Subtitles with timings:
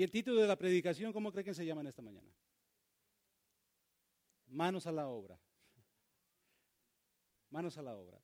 [0.00, 2.26] Y el título de la predicación, ¿cómo creen que se llama esta mañana?
[4.46, 5.38] Manos a la obra.
[7.50, 8.18] Manos a la obra.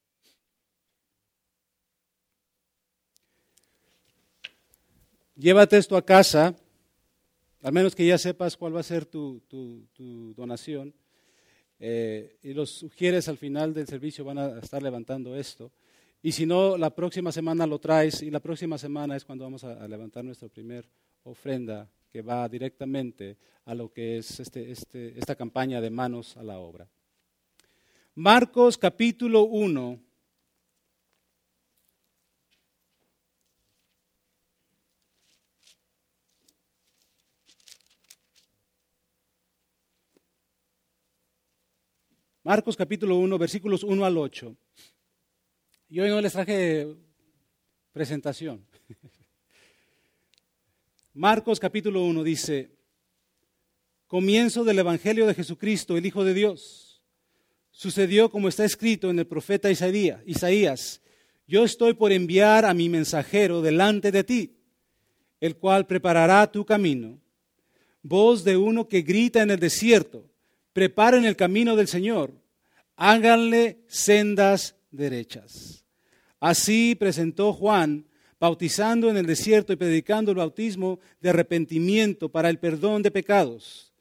[5.34, 6.56] Llévate esto a casa,
[7.60, 9.42] al menos que ya sepas cuál va a ser tu,
[10.34, 10.94] donación.
[11.78, 15.70] Eh, y los sugieres al final del servicio van a estar levantando esto.
[16.22, 19.62] Y si no, la próxima semana lo traes y la próxima semana es cuando vamos
[19.62, 20.88] a, levantar nuestra primera
[21.26, 26.42] ofrenda que va directamente a lo que es este, este, esta campaña de manos a
[26.42, 26.88] la obra.
[28.14, 30.00] Marcos capítulo 1,
[42.44, 44.56] Marcos capítulo 1, versículos 1 al 8.
[45.88, 46.86] Y hoy no les traje
[47.90, 48.64] presentación.
[51.18, 52.76] Marcos capítulo 1 dice,
[54.06, 57.00] comienzo del Evangelio de Jesucristo, el Hijo de Dios.
[57.70, 61.00] Sucedió como está escrito en el profeta Isaías,
[61.46, 64.58] yo estoy por enviar a mi mensajero delante de ti,
[65.40, 67.18] el cual preparará tu camino.
[68.02, 70.28] Voz de uno que grita en el desierto,
[70.74, 72.34] preparen el camino del Señor,
[72.94, 75.86] háganle sendas derechas.
[76.40, 78.05] Así presentó Juan,
[78.38, 83.92] bautizando en el desierto y predicando el bautismo de arrepentimiento para el perdón de pecados.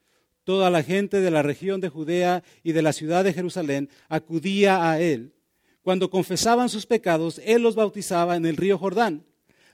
[0.43, 4.89] Toda la gente de la región de Judea y de la ciudad de Jerusalén acudía
[4.89, 5.33] a él.
[5.81, 9.25] Cuando confesaban sus pecados, él los bautizaba en el río Jordán.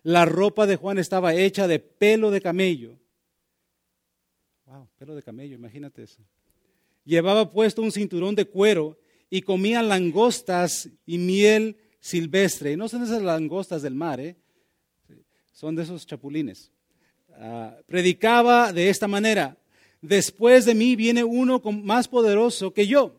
[0.03, 2.97] La ropa de Juan estaba hecha de pelo de camello.
[4.65, 6.21] Wow, pelo de camello, imagínate eso.
[7.03, 8.97] Llevaba puesto un cinturón de cuero
[9.29, 12.77] y comía langostas y miel silvestre.
[12.77, 14.37] No son esas langostas del mar, ¿eh?
[15.51, 16.71] Son de esos chapulines.
[17.33, 19.57] Ah, predicaba de esta manera,
[20.01, 23.15] después de mí viene uno más poderoso que yo.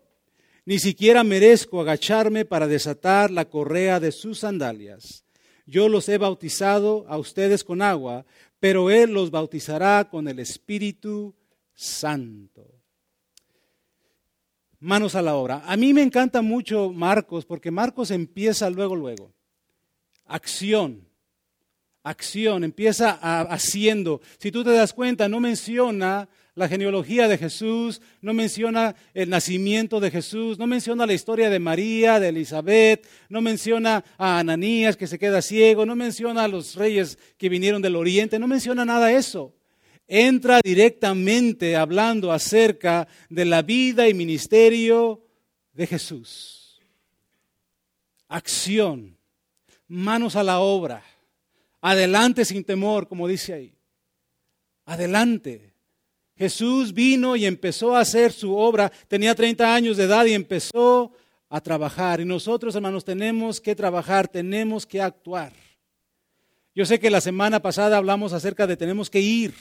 [0.64, 5.25] Ni siquiera merezco agacharme para desatar la correa de sus sandalias.
[5.66, 8.25] Yo los he bautizado a ustedes con agua,
[8.60, 11.34] pero Él los bautizará con el Espíritu
[11.75, 12.82] Santo
[14.82, 15.62] manos a la obra.
[15.64, 19.32] A mí me encanta mucho Marcos porque Marcos empieza luego, luego.
[20.26, 21.09] Acción,
[22.02, 23.10] acción, empieza
[23.44, 24.20] haciendo.
[24.38, 30.00] Si tú te das cuenta, no menciona la genealogía de Jesús, no menciona el nacimiento
[30.00, 35.06] de Jesús, no menciona la historia de María, de Elizabeth, no menciona a Ananías que
[35.06, 39.06] se queda ciego, no menciona a los reyes que vinieron del oriente, no menciona nada
[39.06, 39.54] de eso
[40.14, 45.24] entra directamente hablando acerca de la vida y ministerio
[45.72, 46.82] de Jesús.
[48.28, 49.16] Acción,
[49.88, 51.02] manos a la obra,
[51.82, 53.75] adelante sin temor, como dice ahí.
[54.87, 55.75] Adelante.
[56.37, 61.12] Jesús vino y empezó a hacer su obra, tenía 30 años de edad y empezó
[61.50, 62.20] a trabajar.
[62.20, 65.53] Y nosotros, hermanos, tenemos que trabajar, tenemos que actuar.
[66.75, 69.54] Yo sé que la semana pasada hablamos acerca de tenemos que ir.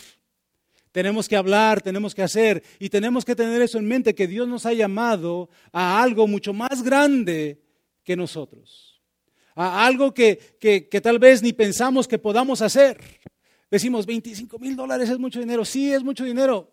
[0.92, 4.48] Tenemos que hablar, tenemos que hacer y tenemos que tener eso en mente, que Dios
[4.48, 7.62] nos ha llamado a algo mucho más grande
[8.04, 8.91] que nosotros,
[9.56, 13.00] a algo que, que, tal vez ni pensamos que podamos hacer.
[13.70, 16.72] Decimos, 25 mil dólares es mucho dinero, sí es mucho dinero,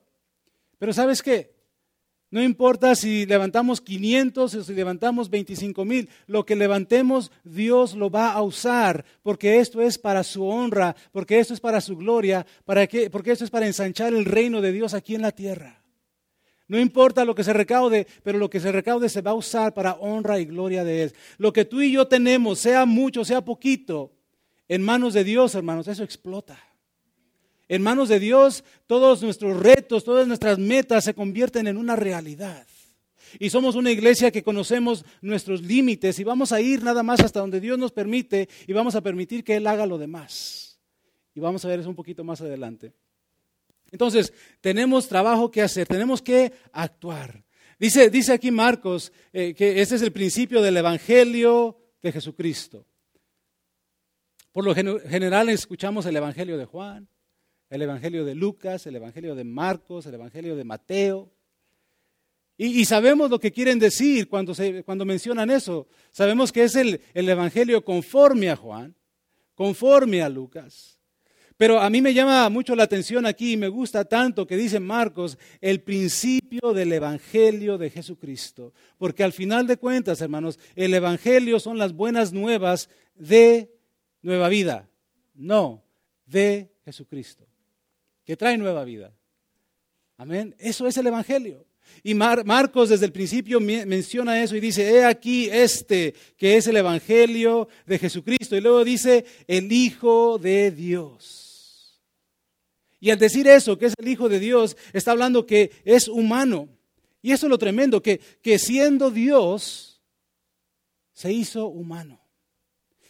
[0.79, 1.57] pero ¿sabes qué?
[2.31, 8.11] No importa si levantamos 500 o si levantamos 25 mil, lo que levantemos Dios lo
[8.11, 12.47] va a usar, porque esto es para su honra, porque esto es para su gloria,
[12.67, 15.78] para que, porque esto es para ensanchar el reino de Dios aquí en la tierra.
[16.69, 19.73] No importa lo que se recaude, pero lo que se recaude se va a usar
[19.73, 21.15] para honra y gloria de Él.
[21.39, 24.13] Lo que tú y yo tenemos, sea mucho, sea poquito,
[24.69, 26.63] en manos de Dios, hermanos, eso explota.
[27.69, 32.67] En manos de Dios, todos nuestros retos, todas nuestras metas se convierten en una realidad.
[33.39, 37.41] Y somos una iglesia que conocemos nuestros límites y vamos a ir nada más hasta
[37.41, 40.79] donde Dios nos permite y vamos a permitir que Él haga lo demás.
[41.35, 42.93] Y vamos a ver eso un poquito más adelante.
[43.91, 47.45] Entonces, tenemos trabajo que hacer, tenemos que actuar.
[47.79, 52.87] Dice, dice aquí Marcos eh, que este es el principio del Evangelio de Jesucristo.
[54.53, 57.09] Por lo general escuchamos el Evangelio de Juan,
[57.71, 61.33] el Evangelio de Lucas, el Evangelio de Marcos, el Evangelio de Mateo.
[62.57, 65.87] Y, sabemos lo que quieren decir cuando, mencionan eso.
[66.11, 68.97] Sabemos que es el Evangelio conforme a Juan,
[69.55, 70.98] conforme a Lucas.
[71.59, 74.79] Pero a mí me llama mucho la atención aquí y me gusta tanto que dice
[74.79, 78.73] Marcos el principio del Evangelio de Jesucristo.
[78.97, 83.75] Porque al final de cuentas, hermanos, el Evangelio son las buenas nuevas de
[84.23, 84.89] nueva vida,
[85.35, 85.83] no
[86.27, 87.45] de Jesucristo.
[88.25, 89.13] que trae nueva vida.
[90.17, 90.55] Amén.
[90.59, 91.67] Eso es el Evangelio.
[92.05, 96.77] Y Marcos desde el principio menciona eso y dice, he aquí este que es el
[96.77, 98.55] Evangelio de Jesucristo.
[98.55, 101.48] Y luego dice, el Hijo de Dios.
[103.01, 106.69] Y al decir eso, que es el Hijo de Dios, está hablando que es humano.
[107.23, 110.01] Y eso es lo tremendo, que, que siendo Dios,
[111.13, 112.21] se hizo humano.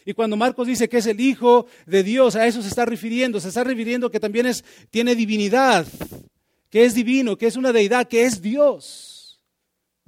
[0.04, 3.40] Y cuando Marcos dice que es el Hijo de Dios, a eso se está refiriendo.
[3.40, 5.86] Se está refiriendo que también es, tiene divinidad
[6.70, 9.40] que es divino, que es una deidad, que es Dios.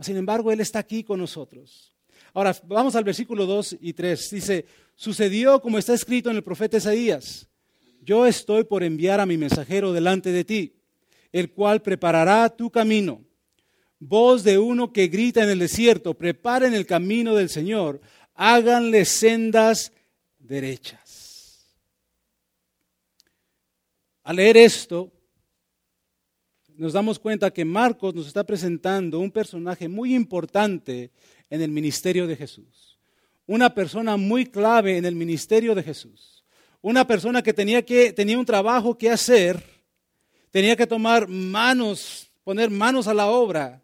[0.00, 1.94] Sin embargo, Él está aquí con nosotros.
[2.32, 4.30] Ahora, vamos al versículo 2 y 3.
[4.30, 7.48] Dice, sucedió como está escrito en el profeta Isaías.
[8.00, 10.74] Yo estoy por enviar a mi mensajero delante de ti,
[11.32, 13.24] el cual preparará tu camino.
[13.98, 18.00] Voz de uno que grita en el desierto, preparen el camino del Señor,
[18.34, 19.92] háganle sendas
[20.38, 21.76] derechas.
[24.22, 25.12] Al leer esto,
[26.76, 31.10] nos damos cuenta que Marcos nos está presentando un personaje muy importante
[31.50, 32.98] en el ministerio de Jesús.
[33.46, 36.39] Una persona muy clave en el ministerio de Jesús.
[36.82, 39.62] Una persona que tenía, que, tenía un trabajo que hacer,
[40.50, 43.82] tenía que tomar manos, poner manos a la obra,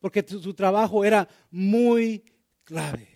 [0.00, 2.24] porque su trabajo era muy
[2.64, 3.08] clave.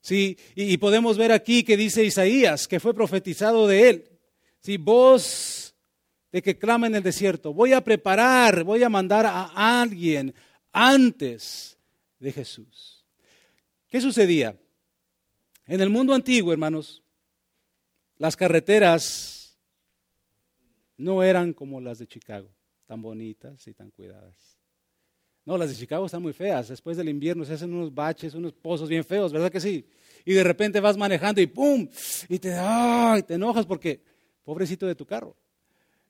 [0.00, 4.10] Sí, y, podemos ver aquí que dice Isaías, que fue profetizado de él.
[4.60, 5.70] Si vos
[6.32, 7.52] de que clama en el desierto.
[7.52, 10.34] Voy a preparar, voy a mandar a alguien
[10.72, 11.76] antes
[12.18, 13.04] de Jesús.
[13.88, 14.56] ¿Qué sucedía?
[15.66, 17.02] En el mundo antiguo, hermanos,
[18.20, 19.58] las carreteras
[20.98, 22.50] no eran como las de Chicago,
[22.84, 24.36] tan bonitas y tan cuidadas.
[25.46, 26.68] No, las de Chicago están muy feas.
[26.68, 29.86] Después del invierno se hacen unos baches, unos pozos bien feos, ¿verdad que sí?
[30.26, 31.88] Y de repente vas manejando y ¡pum!
[32.28, 33.22] Y te, ¡ay!
[33.22, 34.04] te enojas porque,
[34.44, 35.34] pobrecito de tu carro.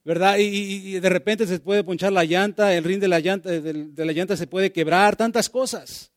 [0.05, 0.39] ¿verdad?
[0.41, 4.13] Y, de repente se puede ponchar la llanta, el rin de la llanta, de, la
[4.13, 6.10] llanta se puede quebrar, tantas cosas.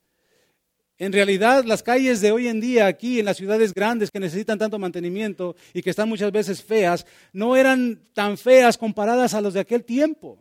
[0.99, 4.59] En realidad, las calles de hoy en día aquí en las ciudades grandes que necesitan
[4.59, 9.53] tanto mantenimiento y que están muchas veces feas, no eran tan feas comparadas a los
[9.53, 10.39] de aquel tiempo.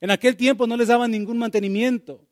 [0.00, 2.24] En aquel tiempo no les daban ningún mantenimiento.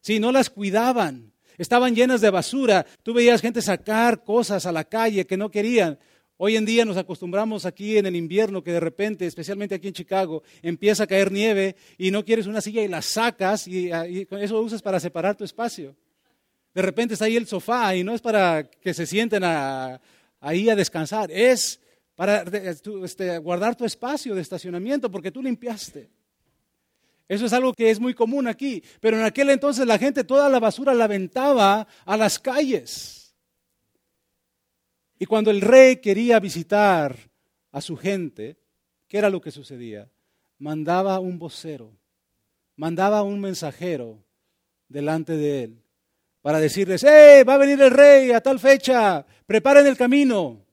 [0.00, 1.32] Sí, no las cuidaban.
[1.58, 2.86] Estaban llenas de basura.
[3.02, 5.98] Tú veías gente sacar cosas a la calle que no querían.
[6.38, 9.94] Hoy en día nos acostumbramos aquí en el invierno que de repente, especialmente aquí en
[9.94, 14.54] Chicago, empieza a caer nieve y no quieres una silla y la sacas y, eso
[14.54, 15.96] lo usas para separar tu espacio.
[16.76, 20.76] De repente está ahí el sofá y no es para que se sienten ahí a
[20.76, 21.80] descansar, es
[22.14, 26.10] para este, guardar tu espacio de estacionamiento porque tú limpiaste.
[27.28, 30.50] Eso es algo que es muy común aquí, pero en aquel entonces la gente toda
[30.50, 33.34] la basura la aventaba a las calles.
[35.18, 37.16] Y cuando el rey quería visitar
[37.72, 38.58] a su gente,
[39.08, 40.10] ¿qué era lo que sucedía?
[40.58, 41.96] Mandaba un vocero,
[42.76, 44.22] mandaba un mensajero
[44.90, 45.85] delante de él
[46.46, 47.42] para decirles, ¡eh!
[47.42, 50.64] Va a venir el rey a tal fecha, preparen el camino.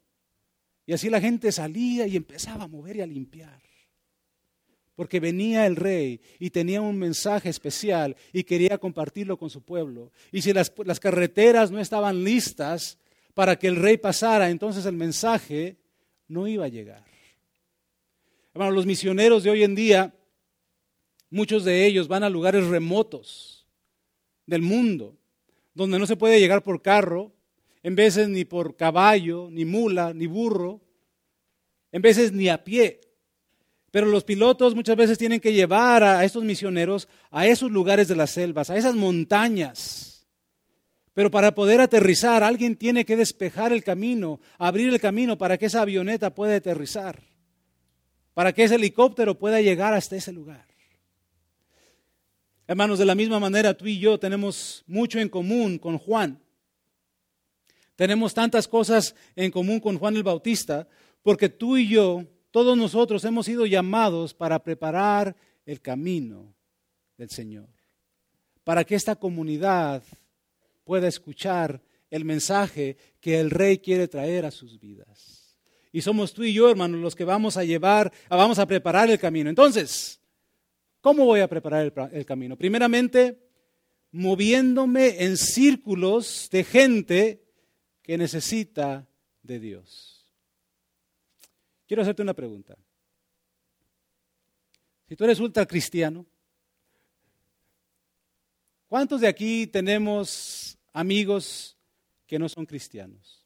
[0.85, 3.59] Y así la gente salía y empezaba a mover y a limpiar.
[4.93, 10.11] Porque venía el rey y tenía un mensaje especial y quería compartirlo con su pueblo.
[10.31, 12.99] Y si las, las carreteras no estaban listas,
[13.33, 15.77] para que el rey pasara, entonces el mensaje
[16.27, 17.03] no iba a llegar.
[18.53, 20.13] Hermano, los misioneros de hoy en día,
[21.31, 23.65] muchos de ellos van a lugares remotos
[24.45, 25.17] del mundo,
[25.73, 27.31] donde no se puede llegar por carro,
[27.81, 30.81] en veces ni por caballo, ni mula, ni burro,
[31.91, 33.01] en veces ni a pie.
[33.91, 38.15] Pero los pilotos muchas veces tienen que llevar a estos misioneros a esos lugares de
[38.15, 40.13] las selvas, a esas montañas
[41.13, 45.67] pero para poder aterrizar, alguien tiene que despejar el camino, abrir el camino para que
[45.67, 47.21] esa avioneta pueda aterrizar,
[48.33, 50.65] para que ese helicóptero pueda llegar hasta ese lugar.
[52.65, 56.39] Hermanos, de la misma manera tú y yo tenemos mucho en común con Juan.
[57.95, 60.87] Tenemos tantas cosas en común con Juan el Bautista,
[61.21, 66.53] porque tú y yo, todos nosotros hemos sido llamados para preparar el camino
[67.17, 67.69] del Señor,
[68.63, 70.01] para que esta comunidad
[70.83, 75.57] pueda escuchar el mensaje que el rey quiere traer a sus vidas.
[75.91, 79.19] Y somos tú y yo, hermanos, los que vamos a llevar, vamos a preparar el
[79.19, 79.49] camino.
[79.49, 80.19] Entonces,
[81.03, 82.57] ¿cómo voy a preparar el, camino?
[82.57, 83.37] Primeramente,
[84.11, 87.43] moviéndome en círculos de gente
[88.01, 89.07] que necesita
[89.43, 90.33] de Dios.
[91.85, 92.75] Quiero hacerte una pregunta.
[95.07, 96.25] Si tú eres ultra cristiano,
[98.87, 101.77] ¿cuántos de aquí tenemos amigos
[102.33, 103.45] que no son cristianos.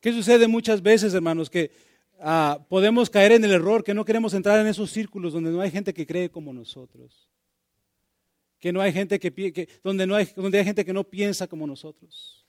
[0.00, 1.50] ¿Qué sucede muchas veces, hermanos?
[1.50, 1.70] Que
[2.20, 5.60] ah, podemos caer en el error, que no queremos entrar en esos círculos donde no
[5.60, 7.28] hay gente que cree como nosotros.
[8.58, 11.66] Que no hay gente que, donde, no hay, donde hay gente que no piensa como
[11.66, 12.44] nosotros.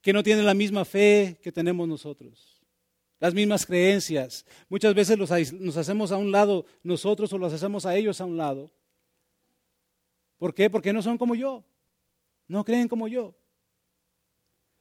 [0.00, 2.60] Que no tiene la misma fe que tenemos nosotros
[3.20, 4.46] las mismas creencias.
[4.68, 8.38] Muchas veces nos hacemos a un lado nosotros o los hacemos a ellos a un
[8.38, 8.72] lado.
[10.38, 10.70] ¿Por qué?
[10.70, 11.62] Porque no son como yo.
[12.48, 13.36] No creen como yo.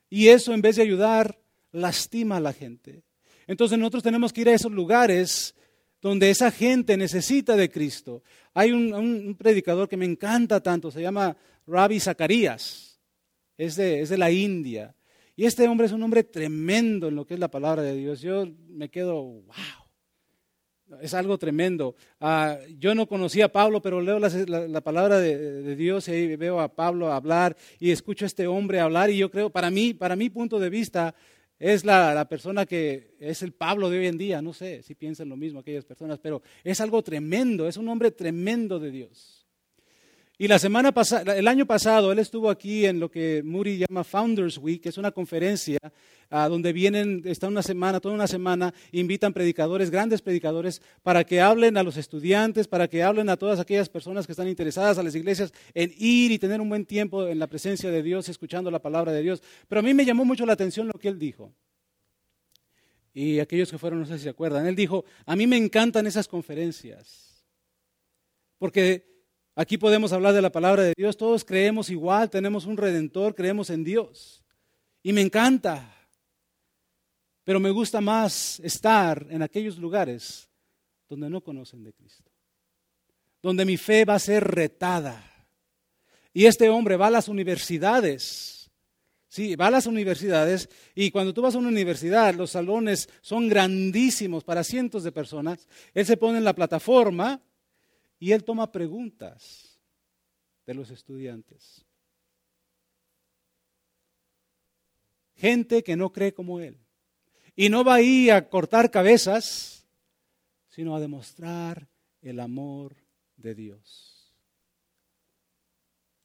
[0.09, 1.37] Y eso en vez de ayudar,
[1.71, 3.03] lastima a la gente.
[3.49, 5.55] Entonces nosotros tenemos que ir a esos lugares
[6.03, 8.21] donde esa gente necesita de Cristo.
[8.53, 12.99] Hay un, predicador que me encanta tanto, se llama Ravi Zacarías,
[13.57, 14.95] es de, es de la India.
[15.35, 18.21] Y este hombre es un hombre tremendo en lo que es la palabra de Dios.
[18.21, 21.95] Yo me quedo, wow, es algo tremendo.
[22.19, 26.75] Ah, yo no conocía a Pablo, pero leo la, palabra de, Dios y veo a
[26.75, 30.29] Pablo hablar y escucho a este hombre hablar y yo creo, para mí, para mi
[30.29, 31.15] punto de vista,
[31.59, 34.41] es la, la, persona que es el Pablo de hoy en día.
[34.41, 38.11] No sé si piensan lo mismo aquellas personas, pero es algo tremendo, es un hombre
[38.11, 39.38] tremendo de Dios.
[40.41, 44.05] Y la semana pasada, el año pasado, él estuvo aquí en lo que Moody llama
[44.05, 45.77] Founders Week, que es una conferencia
[46.29, 51.41] a donde vienen, está una semana, toda una semana, invitan predicadores, grandes predicadores, para que
[51.41, 55.03] hablen a los estudiantes, para que hablen a todas aquellas personas que están interesadas a
[55.03, 58.71] las iglesias en ir y tener un buen tiempo en la presencia de Dios, escuchando
[58.71, 59.43] la palabra de Dios.
[59.67, 61.53] Pero a mí me llamó mucho la atención lo que él dijo.
[63.13, 66.07] Y aquellos que fueron, no sé si se acuerdan, él dijo, a mí me encantan
[66.07, 67.43] esas conferencias,
[68.57, 69.08] porque
[69.59, 71.17] Aquí podemos hablar de la palabra de Dios.
[71.17, 74.41] Todos creemos igual, tenemos un redentor, creemos en Dios.
[75.03, 75.93] Y me encanta.
[77.43, 80.49] Pero me gusta más estar en aquellos lugares
[81.09, 82.31] donde no conocen de Cristo.
[83.41, 85.21] Donde mi fe va a ser retada.
[86.31, 88.71] Y este hombre va a las universidades.
[89.27, 93.49] Sí, va a las universidades y cuando tú vas a una universidad, los salones son
[93.49, 95.67] grandísimos para cientos de personas.
[95.93, 97.41] Él se pone en la plataforma
[98.19, 99.79] y él toma preguntas
[100.65, 101.85] de los estudiantes.
[105.35, 106.77] Gente que no cree como él.
[107.55, 109.85] Y no va ahí a cortar cabezas,
[110.67, 111.87] sino a demostrar
[112.21, 112.95] el amor
[113.37, 114.33] de Dios.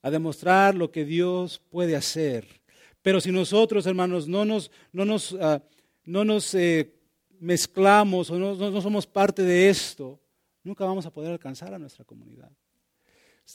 [0.02, 2.60] A demostrar lo que Dios puede hacer.
[3.02, 5.62] Pero si nosotros, hermanos, no nos, no nos, ah,
[6.04, 6.92] no nos eh,
[7.38, 10.20] mezclamos o no somos parte de esto,
[10.64, 12.50] nunca vamos a poder alcanzar a nuestra comunidad.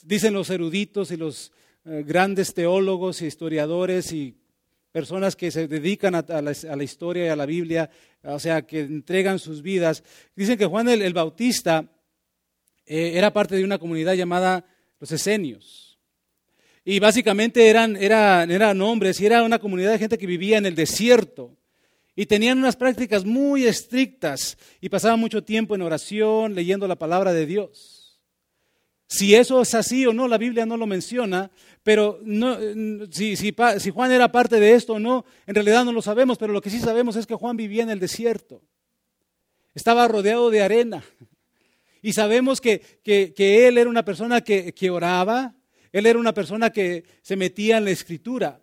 [0.02, 1.52] Dicen los eruditos y los
[1.84, 4.36] eh, grandes teólogos y historiadores y
[4.92, 7.90] personas que se dedican a, la, historia y a la Biblia,
[8.22, 10.02] o sea, que entregan sus vidas.
[10.34, 11.84] Dicen que Juan el, Bautista
[12.86, 14.64] eh, era parte de una comunidad llamada
[14.98, 15.98] los Esenios.
[16.84, 20.66] Y básicamente eran, eran, eran hombres y era una comunidad de gente que vivía en
[20.66, 21.56] el desierto.
[22.20, 27.32] Y tenían unas prácticas muy estrictas y pasaban mucho tiempo en oración, leyendo la palabra
[27.32, 28.20] de Dios.
[29.08, 31.50] Si eso es así o no, la Biblia no lo menciona,
[31.82, 32.20] pero
[33.10, 33.54] si,
[33.94, 36.68] Juan era parte de esto o no, en realidad no lo sabemos, pero lo que
[36.68, 38.60] sí sabemos es que Juan vivía en el desierto.
[39.74, 41.02] Estaba rodeado de arena.
[42.02, 45.54] Y sabemos que, él era una persona que oraba,
[45.90, 48.60] él era una persona que se metía en la escritura.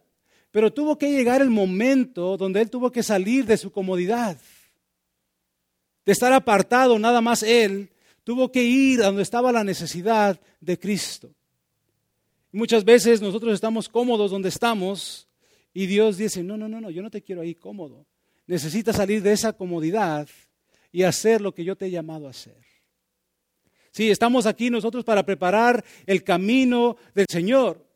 [0.51, 4.37] Pero tuvo que llegar el momento donde él tuvo que salir de su comodidad,
[6.05, 7.89] de estar apartado nada más él,
[8.23, 11.29] tuvo que ir a donde estaba la necesidad de Cristo.
[12.51, 15.27] muchas veces nosotros estamos cómodos donde estamos
[15.73, 18.05] y Dios dice, no, no, no, no, yo no te quiero ahí cómodo.
[18.47, 20.27] Necesitas salir de esa comodidad
[20.91, 22.57] y hacer lo que yo te he llamado a hacer.
[23.91, 27.86] Sí, estamos aquí nosotros para preparar el camino del Señor.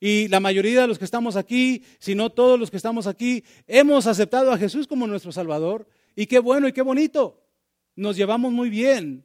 [0.00, 3.44] Y la mayoría de los que estamos aquí, si no todos los que estamos aquí,
[3.66, 5.86] hemos aceptado a Jesús como nuestro Salvador.
[6.16, 7.38] Y qué bueno y qué bonito.
[7.96, 9.24] Nos llevamos muy bien.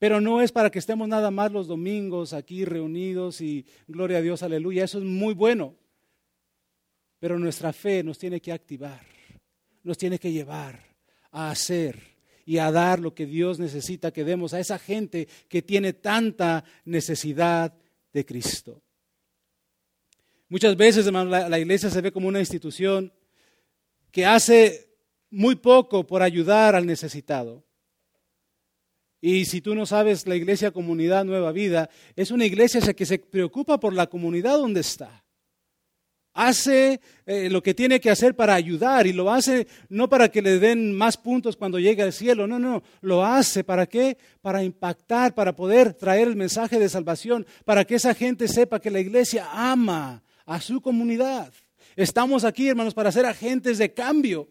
[0.00, 4.22] Pero no es para que estemos nada más los domingos aquí reunidos y gloria a
[4.22, 4.84] Dios, aleluya.
[4.84, 5.76] Eso es muy bueno.
[7.20, 9.00] Pero nuestra fe nos tiene que activar,
[9.84, 10.78] nos tiene que llevar
[11.30, 11.98] a hacer
[12.44, 16.64] y a dar lo que Dios necesita que demos a esa gente que tiene tanta
[16.84, 17.72] necesidad
[18.12, 18.82] de Cristo.
[20.54, 23.12] Muchas veces, la, iglesia se ve como una institución
[24.12, 24.88] que hace
[25.28, 27.64] muy poco por ayudar al necesitado.
[29.20, 33.18] Y si tú no sabes, la iglesia comunidad Nueva Vida es una iglesia que se
[33.18, 35.24] preocupa por la comunidad donde está.
[36.34, 40.40] Hace eh, lo que tiene que hacer para ayudar y lo hace no para que
[40.40, 44.18] le den más puntos cuando llegue al cielo, no, no, lo hace para qué?
[44.40, 48.92] Para impactar, para poder traer el mensaje de salvación, para que esa gente sepa que
[48.92, 51.52] la iglesia ama a su comunidad.
[51.96, 54.48] Estamos aquí, hermanos, para ser agentes de cambio.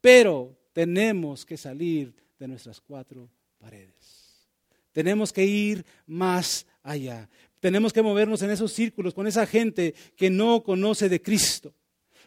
[0.00, 4.48] Pero tenemos que salir de nuestras cuatro paredes.
[4.92, 7.28] Tenemos que ir más allá.
[7.60, 11.74] Tenemos que movernos en esos círculos con esa gente que no conoce de Cristo,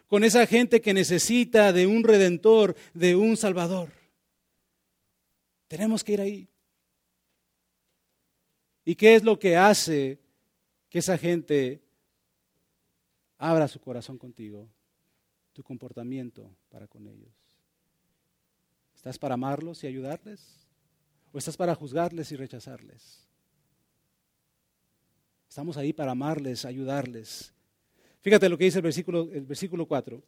[0.07, 3.89] con esa gente que necesita de un redentor, de un salvador.
[5.67, 6.47] Tenemos que ir ahí.
[8.83, 10.17] ¿Y qué es lo que hace
[10.89, 11.81] que esa gente
[13.37, 14.69] abra su corazón contigo?
[15.53, 17.33] Tu comportamiento para con ellos.
[18.95, 20.67] ¿Estás para amarlos y ayudarles?
[21.31, 23.27] ¿O estás para juzgarles y rechazarles?
[25.49, 27.53] Estamos ahí para amarles, ayudarles.
[28.21, 30.21] Fíjate lo que dice el versículo, el versículo 4.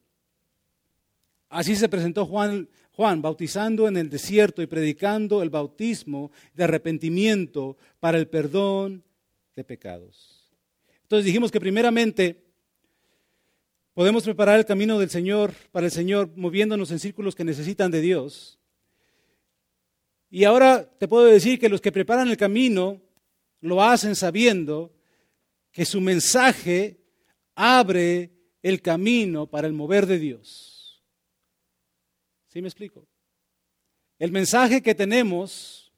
[1.50, 7.76] Así se presentó Juan, Juan, bautizando en el desierto y predicando el bautismo de arrepentimiento
[8.00, 9.04] para el perdón
[9.56, 10.52] de pecados.
[11.02, 12.49] Entonces dijimos que primeramente
[14.00, 18.00] podemos preparar el camino del Señor para el Señor moviéndonos en círculos que necesitan de
[18.00, 18.58] Dios.
[20.30, 23.02] Y ahora te puedo decir que los que preparan el camino
[23.60, 24.94] lo hacen sabiendo
[25.74, 27.02] que su mensaje
[27.56, 28.32] abre
[28.64, 31.04] el camino para el mover de Dios.
[32.48, 33.06] ¿Sí me explico?
[34.18, 35.92] El mensaje que tenemos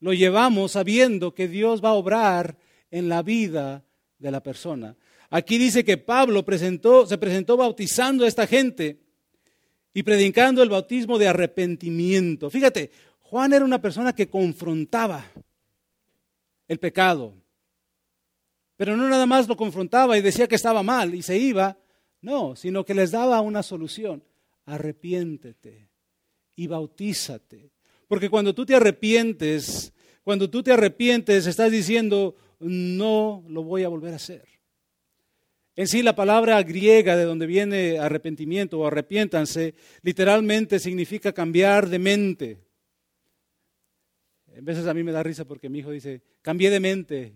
[0.00, 2.58] lo llevamos sabiendo que Dios va a obrar
[2.90, 3.84] en la vida
[4.18, 4.96] de la persona.
[5.36, 9.02] Aquí dice que Pablo se presentó bautizando a esta gente
[9.92, 12.48] y predicando el bautismo de arrepentimiento.
[12.48, 12.90] Fíjate,
[13.20, 15.26] Juan era una persona que confrontaba
[16.66, 17.34] el pecado,
[18.78, 21.76] pero no nada más lo confrontaba y decía que estaba mal y se iba,
[22.22, 24.24] no, sino que les daba una solución.
[24.64, 25.90] Arrepiéntete
[26.54, 27.72] y bautízate.
[28.08, 29.92] Porque cuando tú te arrepientes,
[30.24, 34.55] cuando tú te arrepientes, estás diciendo, no lo voy a volver a hacer.
[35.78, 41.98] En sí, la palabra griega de donde viene arrepentimiento o arrepiéntanse, literalmente significa cambiar de
[41.98, 42.58] mente.
[44.54, 47.34] En veces a mí me da risa porque mi hijo dice, cambié de mente.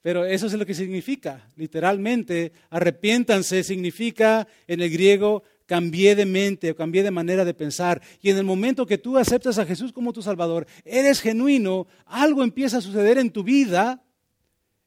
[0.00, 1.48] Pero eso es lo que significa.
[1.56, 8.00] Literalmente, arrepiéntanse significa en el griego cambié de mente o cambié de manera de pensar.
[8.20, 12.44] Y en el momento que tú aceptas a Jesús como tu Salvador, eres genuino, algo
[12.44, 14.04] empieza a suceder en tu vida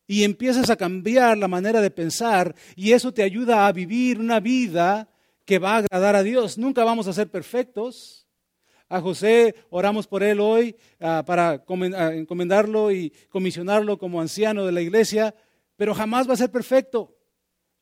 [0.08, 4.40] y empiezas a cambiar la manera de pensar y eso te ayuda a vivir una
[4.40, 5.10] vida
[5.46, 6.58] que va a agradar a Dios.
[6.58, 8.28] Nunca vamos a ser perfectos.
[8.88, 11.64] A José oramos por él hoy ah, para
[12.14, 15.34] encomendarlo y comisionarlo como anciano de la iglesia,
[15.76, 17.16] pero jamás va a ser perfecto.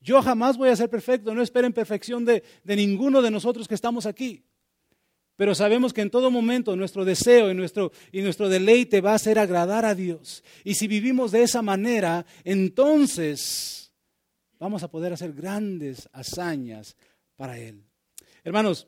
[0.00, 4.04] Yo jamás voy a ser perfecto, no esperen perfección de, ninguno de nosotros que estamos
[4.04, 4.44] aquí.
[5.36, 9.18] Pero sabemos que en todo momento nuestro deseo y nuestro, y nuestro deleite va a
[9.18, 10.44] ser agradar a Dios.
[10.62, 13.92] Y si vivimos de esa manera, entonces
[14.58, 16.96] vamos a poder hacer grandes hazañas
[17.36, 17.82] para Él.
[18.44, 18.86] Hermanos,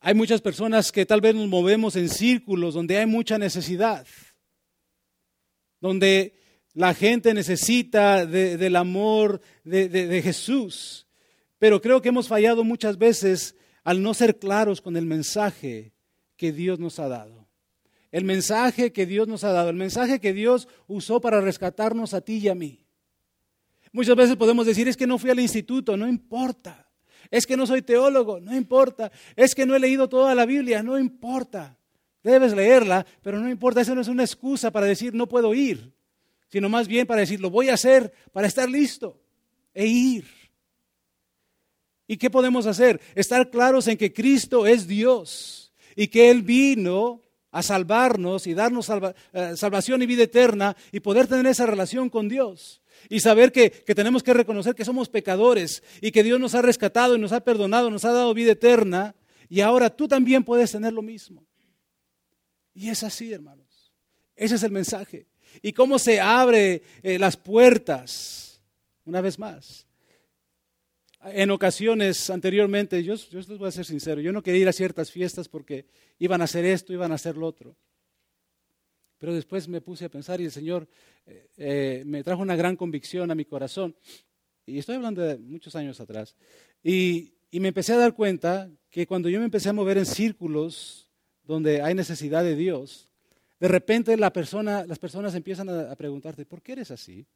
[0.00, 4.06] hay muchas personas que tal vez nos movemos en círculos donde hay mucha necesidad,
[5.80, 6.38] donde
[6.74, 11.06] la gente necesita del amor de, Jesús,
[11.58, 15.94] pero creo que hemos fallado muchas veces al no ser claros con el mensaje
[16.36, 17.46] que Dios nos ha dado.
[18.12, 22.20] El mensaje que Dios nos ha dado, el mensaje que Dios usó para rescatarnos a
[22.20, 22.86] ti y a mí.
[23.92, 26.90] Muchas veces podemos decir, es que no fui al instituto, no importa.
[27.30, 29.10] Es que no soy teólogo, no importa.
[29.34, 31.78] Es que no he leído toda la Biblia, no importa.
[32.22, 35.96] Debes leerla, pero no importa, eso no es una excusa para decir no puedo ir
[36.48, 39.20] sino más bien para decir, lo voy a hacer para estar listo
[39.74, 40.24] e ir.
[42.06, 43.00] ¿Y qué podemos hacer?
[43.14, 48.90] Estar claros en que Cristo es Dios y que Él vino a salvarnos y darnos
[49.32, 52.82] eh, salvación y vida eterna y poder tener esa relación con Dios.
[53.08, 56.62] Y saber que, que, tenemos que reconocer que somos pecadores y que Dios nos ha
[56.62, 59.14] rescatado y nos ha perdonado, nos ha dado vida eterna.
[59.48, 61.44] Y ahora tú también puedes tener lo mismo.
[62.74, 63.92] Y es así, hermanos.
[64.34, 65.26] Ese es el mensaje
[65.62, 68.60] y cómo se abren eh, las puertas,
[69.04, 69.85] una vez más.
[71.32, 74.72] En ocasiones anteriormente, yo, yo les voy a ser sincero, yo no quería ir a
[74.72, 75.86] ciertas fiestas porque
[76.18, 77.76] iban a hacer esto, iban a hacer lo otro.
[79.18, 80.86] Pero después me puse a pensar y el Señor
[81.26, 83.96] eh, eh, me trajo una gran convicción a mi corazón.
[84.66, 86.36] Y estoy hablando de muchos años atrás.
[86.82, 90.06] Y, y me empecé a dar cuenta que cuando yo me empecé a mover en
[90.06, 91.10] círculos
[91.44, 93.08] donde hay necesidad de Dios,
[93.58, 97.26] de repente la persona, las personas empiezan a, preguntarte, ¿por qué eres así?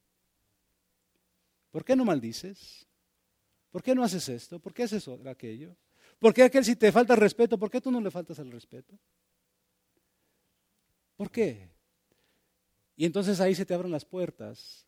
[1.70, 2.87] ¿Por qué no maldices?
[3.70, 4.59] ¿Por qué no haces esto?
[4.59, 5.76] ¿Por qué haces aquello?
[6.18, 8.98] ¿Por qué aquel si te falta respeto, por qué tú no le faltas el respeto?
[11.16, 11.70] ¿Por qué?
[12.96, 14.87] Y entonces ahí se te abren las puertas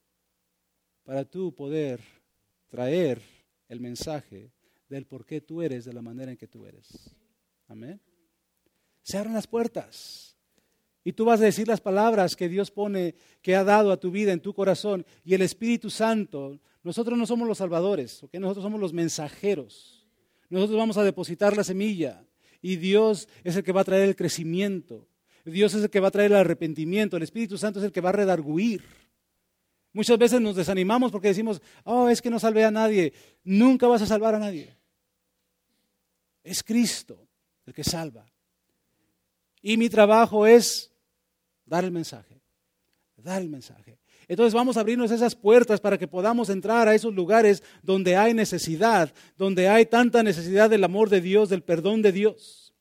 [1.05, 2.01] para tú poder
[2.69, 3.23] traer
[3.69, 4.53] el mensaje
[4.89, 7.11] del por qué tú eres de la manera en que tú eres.
[7.69, 8.01] Amén.
[9.03, 10.37] Se abren las puertas.
[11.05, 14.11] Y tú vas a decir las palabras que Dios pone, que ha dado a tu
[14.11, 15.05] vida en tu corazón.
[15.25, 20.07] Y el Espíritu Santo, nosotros no somos los salvadores, nosotros somos los mensajeros.
[20.49, 22.25] Nosotros vamos a depositar la semilla.
[22.61, 25.09] Y Dios es el que va a traer el crecimiento.
[25.45, 27.17] Dios es el que va a traer el arrepentimiento.
[27.17, 28.85] El Espíritu Santo es el que va a redarguir.
[29.93, 33.13] Muchas veces nos desanimamos porque decimos, oh, es que no salvé a nadie.
[33.43, 34.77] Nunca vas a salvar a nadie.
[36.45, 37.27] Es Cristo
[37.67, 38.25] el que salva.
[39.61, 40.92] Y mi trabajo es
[41.73, 42.43] dar el mensaje,
[43.17, 43.99] dar el mensaje.
[44.29, 48.35] Entonces vamos a abrirnos esas puertas para que podamos entrar a esos lugares donde hay
[48.35, 52.75] necesidad, donde hay tanta necesidad del amor de Dios, del perdón de Dios.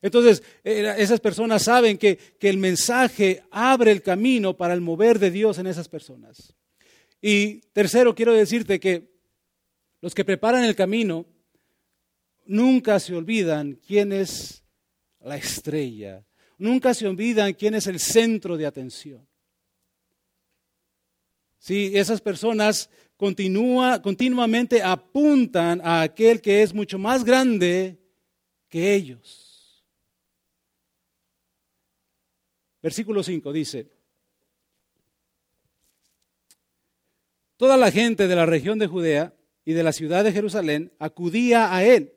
[0.00, 5.18] Entonces eh, esas personas saben que, que el mensaje abre el camino para el mover
[5.18, 6.54] de Dios en esas personas.
[7.20, 9.12] Y tercero, quiero decirte que
[10.00, 11.26] los que preparan el camino
[12.46, 14.64] nunca se olvidan quién es
[15.20, 16.24] la estrella,
[16.58, 19.26] nunca se olvidan quién es el centro de atención.
[21.58, 27.98] Sí, esas personas continúa, continuamente apuntan a aquel que es mucho más grande
[28.68, 29.84] que ellos.
[32.80, 33.90] Versículo 5 dice,
[37.56, 41.74] Toda la gente de la región de Judea y de la ciudad de Jerusalén acudía
[41.74, 42.14] a él.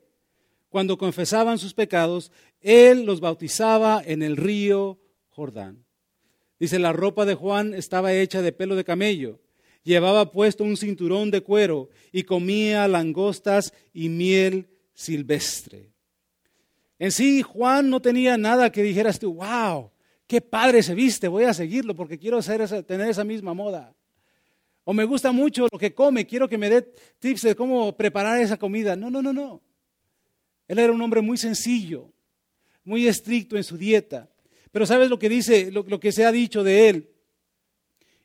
[0.72, 2.32] Cuando confesaban sus pecados,
[2.62, 5.84] él los bautizaba en el río Jordán.
[6.58, 9.38] Dice, la ropa de Juan estaba hecha de pelo de camello.
[9.84, 15.90] Llevaba puesto un cinturón de cuero y comía langostas y miel silvestre.
[16.98, 19.90] En sí, Juan no tenía nada que dijeras tú, wow,
[20.26, 23.94] qué padre se viste, voy a seguirlo porque quiero tener esa misma moda.
[24.84, 26.80] O me gusta mucho lo que come, quiero que me dé
[27.18, 28.96] tips de cómo preparar esa comida.
[28.96, 29.60] No, no, no, no.
[30.68, 32.12] Él era un hombre muy sencillo,
[32.84, 34.30] muy estricto en su dieta.
[34.70, 37.10] Pero ¿sabes lo que dice, lo, que se ha dicho de él?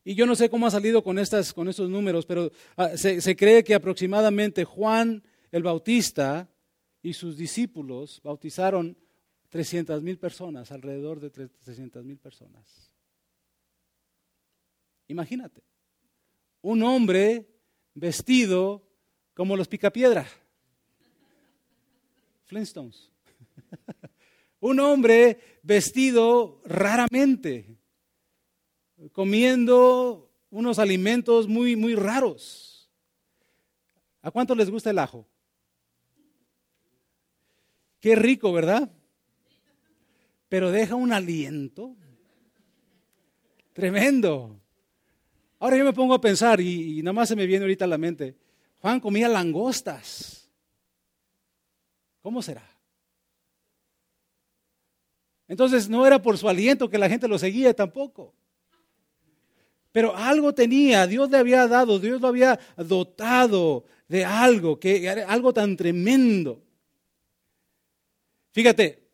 [0.04, 3.20] Y yo no sé cómo ha salido con, estas, con estos números, pero ah, se,
[3.20, 5.22] se cree que aproximadamente Juan
[5.52, 6.50] el Bautista
[7.02, 8.98] y sus discípulos bautizaron
[9.50, 12.92] 300 mil personas, alrededor de 300 mil personas.
[15.08, 15.64] Imagínate
[16.62, 17.48] un hombre
[17.94, 18.84] vestido
[19.34, 20.28] como los picapiedra.
[22.48, 23.12] Flintstones.
[24.60, 27.78] un hombre vestido raramente,
[29.12, 32.90] comiendo unos alimentos muy, muy raros.
[34.22, 35.28] ¿A cuánto les gusta el ajo?
[38.00, 38.92] Qué rico, ¿verdad?
[40.50, 41.96] Pero deja un aliento
[43.78, 44.60] tremendo.
[45.60, 48.00] Ahora yo me pongo a pensar y, nada más se me viene ahorita a la
[48.00, 48.36] mente,
[48.80, 50.37] Juan comía langostas.
[52.28, 52.70] ¿Cómo será?
[55.48, 58.36] Entonces no era por su aliento que la gente lo seguía tampoco.
[59.94, 65.54] Pero algo tenía, Dios le había dado, Dios lo había dotado de algo, que algo
[65.54, 66.62] tan tremendo.
[68.52, 69.08] Fíjate,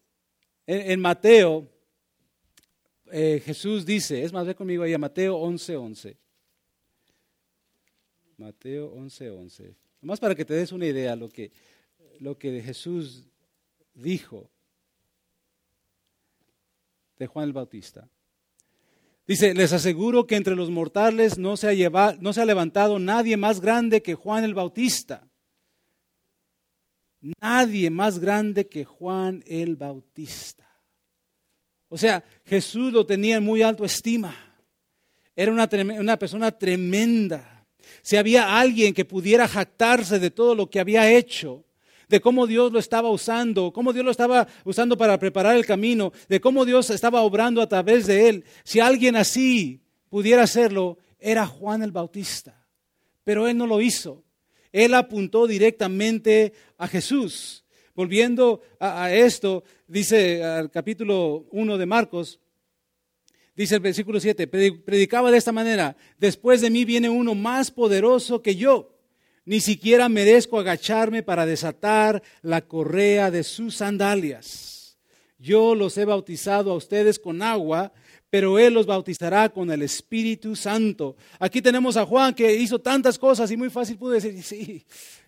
[0.65, 1.67] en, Mateo,
[3.11, 5.75] eh, Jesús dice, es más, ve conmigo ahí a Mateo 11:11.
[5.77, 6.17] 11.
[8.37, 9.37] Mateo 11:11.
[9.37, 9.75] 11.
[10.01, 11.51] Nomás para que te des una idea lo que,
[12.19, 13.27] lo que Jesús
[13.93, 14.49] dijo
[17.17, 18.09] de Juan el Bautista.
[19.25, 23.37] Dice, les aseguro que entre los mortales no se, ha no se ha levantado nadie
[23.37, 25.27] más grande que Juan el Bautista.
[27.39, 30.67] Nadie más grande que Juan el Bautista.
[31.87, 34.35] O sea, Jesús lo tenía en muy alto estima.
[35.35, 37.53] Era una, una persona tremenda
[38.01, 41.63] si había alguien que pudiera jactarse de todo lo que había hecho,
[42.13, 46.13] de cómo Dios lo estaba usando, cómo Dios lo estaba usando para preparar el camino,
[46.29, 48.45] de cómo Dios estaba obrando a través de él.
[48.63, 52.67] Si alguien así pudiera hacerlo, era Juan el Bautista.
[53.23, 54.23] Pero él no lo hizo.
[54.71, 57.65] Él apuntó directamente a Jesús.
[57.95, 62.39] Volviendo a, esto, dice al capítulo 1 de Marcos,
[63.55, 68.41] Dice el versículo 7, predicaba de esta manera, después de mí viene uno más poderoso
[68.41, 68.92] que yo.
[69.45, 74.97] Ni siquiera merezco agacharme para desatar la correa de sus sandalias.
[75.37, 77.91] Yo los he bautizado a ustedes con agua,
[78.29, 81.17] pero Él los bautizará con el Espíritu Santo.
[81.39, 84.85] Aquí tenemos a Juan que hizo tantas cosas y muy fácil pudo decir, sí,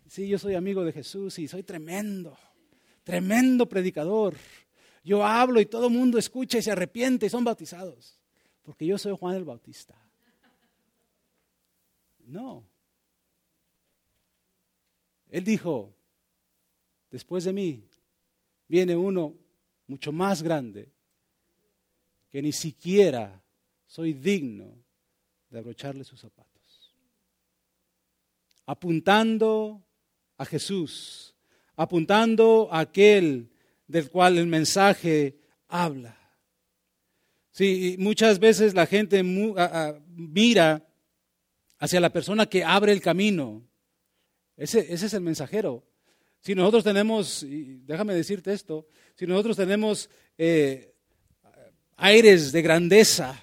[0.07, 2.37] sí, yo soy amigo de Jesús y soy tremendo,
[3.03, 4.35] tremendo predicador.
[5.03, 8.17] Yo hablo y todo el mundo escucha y se arrepiente y son bautizados.
[8.63, 9.93] Porque yo soy Juan el Bautista.
[12.25, 12.63] No.
[15.35, 15.93] Él dijo,
[17.11, 17.83] después de mí
[18.69, 19.35] viene uno
[19.85, 20.93] mucho más grande
[22.29, 23.43] que ni siquiera
[23.85, 24.81] soy digno
[25.49, 26.95] de abrocharle sus zapatos.
[28.65, 29.85] Apuntando
[30.37, 31.35] a Jesús,
[31.75, 33.49] apuntando a aquel
[33.87, 36.17] del cual el mensaje habla.
[37.51, 40.87] Sí, muchas veces la gente mira
[41.77, 43.67] hacia la persona que abre el camino.
[44.57, 45.83] Ese, ese es el mensajero.
[46.39, 50.93] Si nosotros tenemos, y déjame decirte esto, si nosotros tenemos eh,
[51.95, 53.41] aires de grandeza,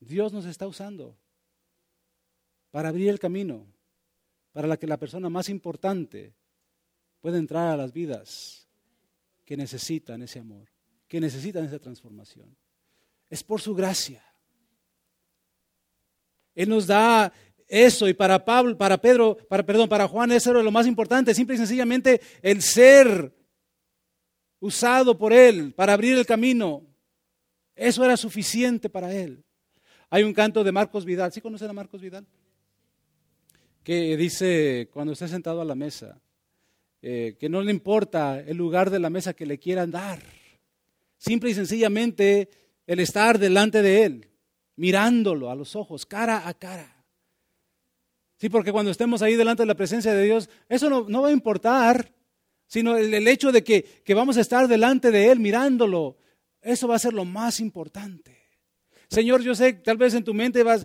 [0.00, 1.16] Dios nos está usando
[2.70, 3.66] para abrir el camino,
[4.52, 6.34] para que la persona más importante
[7.20, 8.68] pueda entrar a las vidas
[9.44, 10.68] que necesitan ese amor,
[11.06, 12.56] que necesitan esa transformación.
[13.30, 14.24] Es por su gracia.
[16.54, 17.32] Él nos da
[17.74, 21.34] eso y para Pablo, para Pedro, para perdón, para Juan eso era lo más importante,
[21.34, 23.34] simple y sencillamente el ser
[24.60, 26.86] usado por él para abrir el camino.
[27.74, 29.42] Eso era suficiente para él.
[30.08, 32.24] Hay un canto de Marcos Vidal, ¿sí conocen a Marcos Vidal?
[33.82, 36.20] Que dice cuando esté sentado a la mesa,
[37.02, 40.20] eh, que no le importa el lugar de la mesa que le quieran dar.
[41.18, 42.48] Simple y sencillamente
[42.86, 44.30] el estar delante de él,
[44.76, 46.93] mirándolo a los ojos, cara a cara.
[48.36, 51.32] Sí, porque cuando estemos ahí delante de la presencia de Dios, eso no, va a
[51.32, 52.12] importar,
[52.66, 56.16] sino el, hecho de que, que vamos a estar delante de Él mirándolo,
[56.60, 58.44] eso va a ser lo más importante.
[59.08, 60.84] Señor, yo sé, tal vez en tu mente vas,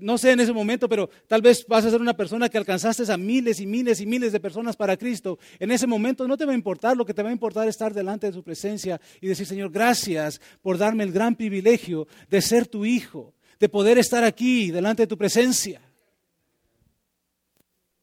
[0.00, 3.10] no sé en ese momento, pero tal vez vas a ser una persona que alcanzaste
[3.10, 5.38] a miles y miles y miles de personas para Cristo.
[5.58, 7.70] En ese momento no te va a importar, lo que te va a importar es
[7.70, 12.42] estar delante de su presencia y decir, Señor, gracias por darme el gran privilegio de
[12.42, 15.80] ser tu hijo, de poder estar aquí delante de tu presencia.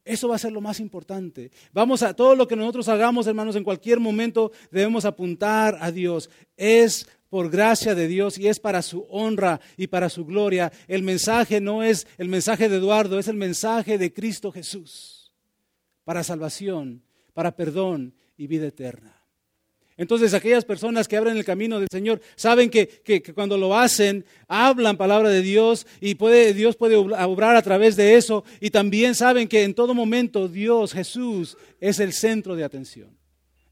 [0.07, 1.51] Eso va a ser lo más importante.
[1.73, 6.29] Vamos a todo lo que nosotros hagamos, hermanos, en cualquier momento debemos apuntar a Dios.
[6.55, 10.71] Es por gracia de Dios y es para su honra y para su gloria.
[10.87, 15.33] El mensaje no es el mensaje de Eduardo, es el mensaje de Cristo Jesús.
[16.03, 19.16] Para salvación, para perdón y vida eterna.
[19.97, 24.95] Entonces aquellas personas que abren el camino del Señor saben que, cuando lo hacen, hablan
[24.95, 28.43] palabra de Dios y puede, Dios puede obrar a través de eso.
[28.61, 33.17] Y también saben que en todo momento Dios, Jesús, es el centro de atención.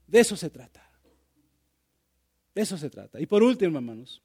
[0.08, 0.82] De eso se trata.
[2.56, 3.22] De eso se trata.
[3.22, 4.24] Y por último, hermanos,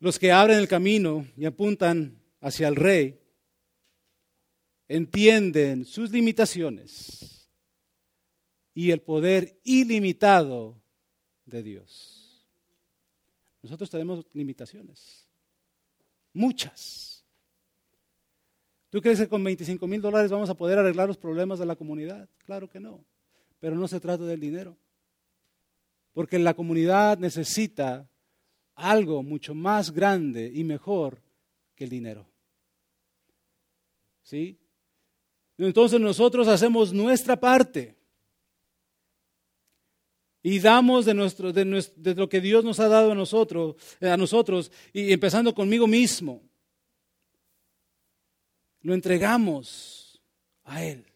[0.00, 3.20] los que abren el camino y apuntan hacia el rey
[4.88, 7.33] entienden sus limitaciones
[8.74, 10.76] y el poder ilimitado
[11.46, 12.44] de Dios.
[13.62, 15.26] Nosotros tenemos limitaciones,
[16.32, 17.24] muchas.
[18.90, 21.76] ¿Tú crees que con 25 mil dólares vamos a poder arreglar los problemas de la
[21.76, 22.28] comunidad?
[22.44, 23.04] Claro que no,
[23.60, 24.76] pero no se trata del dinero,
[26.12, 28.08] porque la comunidad necesita
[28.74, 31.22] algo mucho más grande y mejor
[31.74, 32.26] que el dinero.
[34.22, 34.58] ¿Sí?
[35.58, 37.94] Entonces nosotros hacemos nuestra parte
[40.46, 41.64] y damos de, nuestro, de,
[41.96, 45.86] de, lo que Dios nos ha dado a nosotros, eh, a nosotros, y empezando conmigo
[45.86, 46.42] mismo.
[48.82, 50.20] Lo entregamos
[50.64, 51.06] a Él.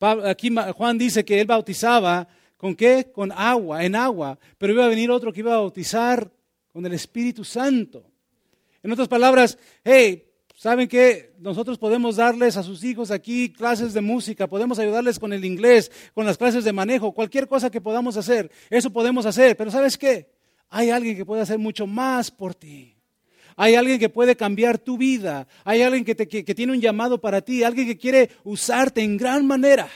[0.00, 3.12] Aquí Juan dice que Él bautizaba con qué?
[3.12, 6.28] Con agua, en agua, pero iba a venir otro que iba a bautizar
[6.72, 8.04] con el Espíritu Santo.
[8.82, 10.23] En otras palabras, hey,
[10.56, 15.32] ¿Saben que nosotros podemos darles a sus hijos aquí clases de música, podemos ayudarles con
[15.32, 18.50] el inglés, con las clases de manejo, cualquier cosa que podamos hacer?
[18.70, 20.30] Eso podemos hacer, pero ¿sabes qué?
[20.70, 22.96] Hay alguien que puede hacer mucho más por ti.
[23.56, 25.46] Hay alguien que puede cambiar tu vida.
[25.64, 29.46] Hay alguien que, que tiene un llamado para ti, alguien que quiere usarte en gran
[29.46, 29.88] manera.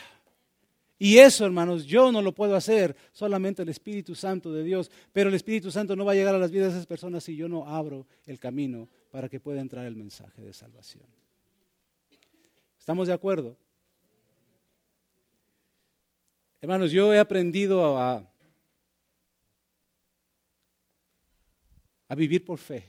[0.99, 4.91] Y eso, hermanos, yo no lo puedo hacer, solamente el Espíritu Santo de Dios.
[5.13, 7.37] Pero el Espíritu Santo no va a llegar a las vidas de esas personas si
[7.37, 8.89] yo no abro el camino
[9.19, 11.05] para que pueda entrar el mensaje de salvación.
[12.79, 13.57] ¿Estamos de acuerdo?
[16.61, 18.25] Hermanos, yo he aprendido a,
[22.07, 22.85] a vivir por fe.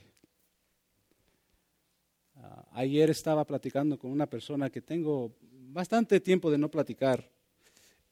[2.36, 7.28] Ah, ayer estaba platicando con una persona que tengo bastante tiempo de no platicar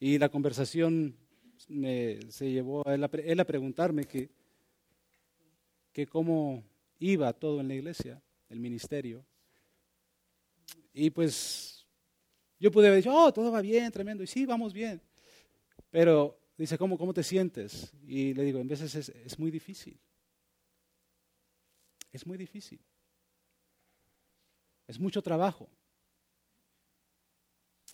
[0.01, 1.17] y la conversación
[1.57, 4.29] se llevó a él a, preguntarme que,
[5.93, 6.65] que cómo
[6.99, 9.25] iba todo en la iglesia, el ministerio.
[10.93, 11.87] Y pues
[12.59, 14.23] yo pude haber dicho, oh, todo va bien, tremendo.
[14.23, 15.01] Y sí, vamos bien.
[15.91, 17.93] Pero dice, ¿cómo, cómo te sientes?
[18.07, 19.99] Y le digo, en veces es, muy difícil.
[22.13, 22.81] Es muy difícil.
[24.87, 25.69] Es mucho trabajo.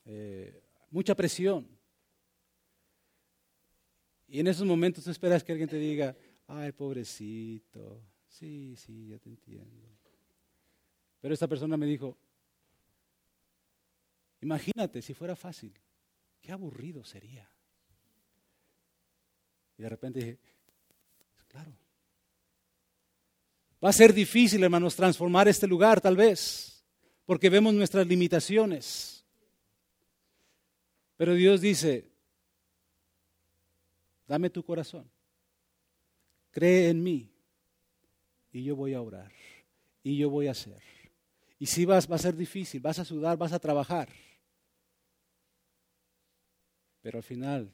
[0.07, 1.69] eh, mucha presión.
[4.29, 8.03] Y en esos momentos tú esperas que alguien te diga, ay, pobrecito,
[8.35, 9.89] sí, sí, ya te entiendo.
[11.21, 12.19] Pero esta persona me dijo,
[14.41, 15.73] imagínate si fuera fácil,
[16.41, 17.49] qué aburrido sería.
[19.79, 20.39] Y de repente dije,
[21.49, 21.73] claro,
[23.83, 26.85] va a ser difícil, hermanos, transformar este lugar tal vez,
[27.25, 29.25] porque vemos nuestras limitaciones.
[31.17, 32.11] Pero Dios dice,
[34.27, 35.09] dame tu corazón,
[36.51, 37.34] cree en mí
[38.55, 39.31] y yo voy a orar
[40.03, 40.81] y yo voy a hacer.
[41.59, 44.09] Y si vas, va a ser difícil, vas a sudar, vas a trabajar.
[47.03, 47.71] Pero al final,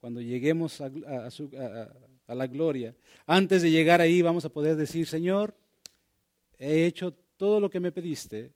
[0.00, 2.94] cuando lleguemos a, a, la gloria,
[3.26, 5.54] antes de llegar ahí vamos a poder decir, Señor,
[6.58, 8.52] he hecho todo lo que me pediste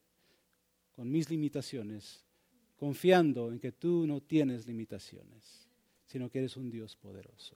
[0.96, 2.24] con mis limitaciones,
[2.78, 5.68] confiando en que tú no tienes limitaciones
[6.08, 7.54] sino que eres un Dios poderoso.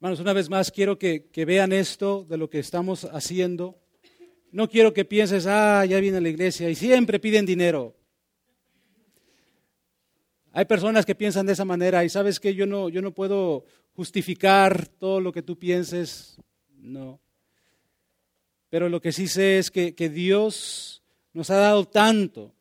[0.00, 3.80] Hermanos, una vez más quiero que, vean esto de lo que estamos haciendo.
[4.52, 7.96] No quiero que pienses, ah, ya viene la iglesia y siempre piden dinero.
[10.52, 13.64] Hay personas que piensan de esa manera y sabes que yo no, yo no puedo
[13.94, 16.40] justificar todo lo que tú pienses,
[16.76, 17.20] no.
[18.70, 22.54] Pero lo que sí sé es que, que Dios nos ha dado tanto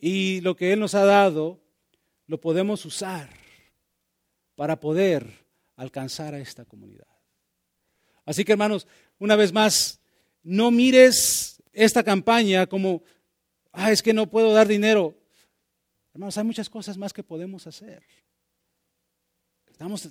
[0.00, 1.60] y lo que Él nos ha dado
[2.26, 3.28] lo podemos usar
[4.58, 5.24] para poder
[5.76, 7.06] alcanzar a esta comunidad.
[8.24, 8.88] Así que hermanos,
[9.20, 10.00] una vez más,
[10.42, 13.04] no mires esta campaña como,
[13.70, 15.16] ah, es que no puedo dar dinero.
[16.12, 18.02] Hermanos, hay muchas cosas más que podemos hacer.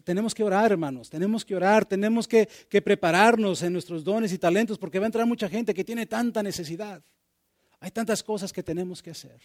[0.05, 4.38] tenemos que orar, hermanos, tenemos que orar, tenemos que, que prepararnos en nuestros dones y
[4.38, 7.03] talentos, porque va a entrar mucha gente que tiene tanta necesidad.
[7.81, 9.41] Hay tantas cosas que tenemos que hacer.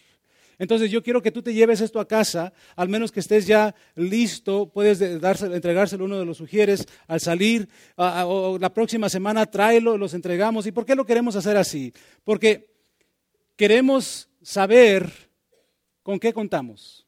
[0.59, 3.75] Entonces yo quiero que tú te lleves esto a casa, al menos que estés ya
[3.95, 9.97] listo, puedes entregárselo a uno de los sugieres al salir, o la próxima semana tráelo,
[9.97, 10.67] los entregamos.
[10.67, 11.93] ¿Y por qué lo queremos hacer así?
[12.25, 12.71] Porque
[13.57, 15.11] queremos saber
[16.03, 17.07] con qué contamos.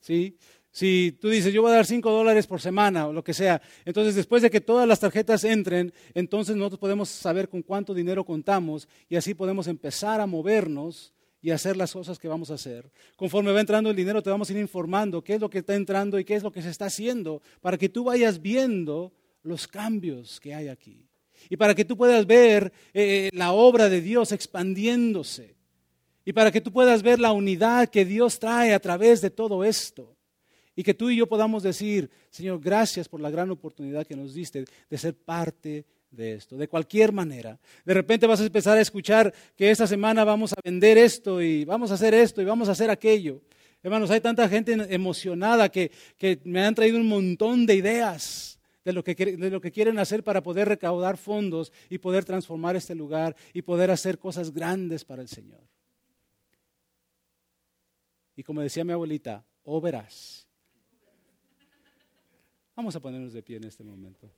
[0.00, 0.36] ¿Sí?
[0.74, 3.62] Si tú dices, yo voy a dar cinco dólares por semana o lo que sea,
[3.84, 8.24] entonces después de que todas las tarjetas entren, entonces nosotros podemos saber con cuánto dinero
[8.24, 11.14] contamos y así podemos empezar a movernos
[11.44, 12.90] y hacer las cosas que vamos a hacer.
[13.16, 15.74] Conforme va entrando el dinero, te vamos a ir informando qué es lo que está
[15.74, 19.68] entrando y qué es lo que se está haciendo, para que tú vayas viendo los
[19.68, 21.06] cambios que hay aquí.
[21.50, 25.54] Y para que tú puedas ver eh, la obra de Dios expandiéndose.
[26.24, 29.64] Y para que tú puedas ver la unidad que Dios trae a través de todo
[29.64, 30.16] esto.
[30.74, 34.32] Y que tú y yo podamos decir, Señor, gracias por la gran oportunidad que nos
[34.32, 37.58] diste de ser parte de esto, de cualquier manera.
[37.84, 41.64] De repente vas a empezar a escuchar que esta semana vamos a vender esto y
[41.64, 43.40] vamos a hacer esto y vamos a hacer aquello.
[43.82, 45.90] Hermanos, hay tanta gente emocionada que,
[46.44, 50.24] me han traído un montón de ideas de lo, que, de lo que quieren hacer
[50.24, 55.22] para poder recaudar fondos y poder transformar este lugar y poder hacer cosas grandes para
[55.22, 55.60] el Señor.
[58.36, 60.46] Y como decía mi abuelita, o verás.
[62.74, 64.30] Vamos a ponernos de pie en este momento.